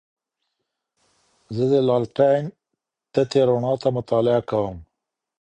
زه 1.55 1.63
د 1.71 1.73
لالټین 1.87 2.43
تتې 3.13 3.41
رڼا 3.47 3.73
ته 3.81 3.89
مطالعه 3.97 4.41
کوم. 4.49 4.77